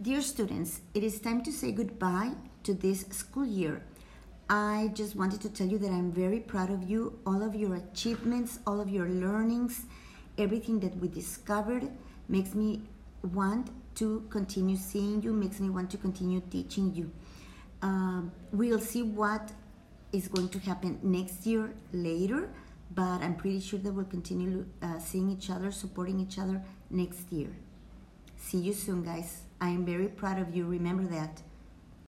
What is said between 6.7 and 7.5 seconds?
of you, all